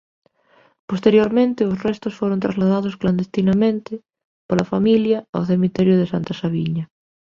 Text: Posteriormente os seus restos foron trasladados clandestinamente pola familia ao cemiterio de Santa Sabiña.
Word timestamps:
Posteriormente 0.89 1.59
os 1.63 1.69
seus 1.73 1.81
restos 1.87 2.17
foron 2.19 2.41
trasladados 2.45 2.97
clandestinamente 3.01 3.93
pola 4.47 4.69
familia 4.73 5.17
ao 5.35 5.47
cemiterio 5.51 5.95
de 5.97 6.09
Santa 6.13 6.33
Sabiña. 6.41 6.85